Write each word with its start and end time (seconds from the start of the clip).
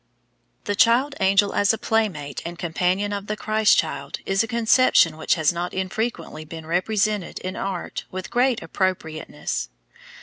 ]The 0.63 0.73
child 0.73 1.13
angel 1.19 1.53
as 1.53 1.73
a 1.73 1.77
playmate 1.77 2.41
and 2.43 2.57
companion 2.57 3.13
of 3.13 3.27
the 3.27 3.37
Christ 3.37 3.77
child 3.77 4.17
is 4.25 4.41
a 4.41 4.47
conception 4.47 5.15
which 5.15 5.35
has 5.35 5.53
not 5.53 5.75
infrequently 5.75 6.43
been 6.43 6.65
represented 6.65 7.37
in 7.37 7.55
art 7.55 8.05
with 8.09 8.31
great 8.31 8.63
appropriateness. 8.63 9.69